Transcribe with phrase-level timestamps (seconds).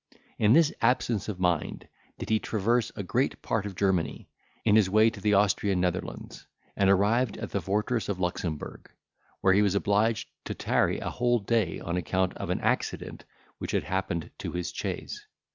[0.39, 4.27] In this absence of mind did he traverse a great part of Germany,
[4.65, 8.89] in his way to the Austrian Netherlands, and arrived at the fortress of Luxemburg,
[9.41, 13.25] where he was obliged to tarry a whole day on account of an accident
[13.59, 15.27] which had happened to his chaise.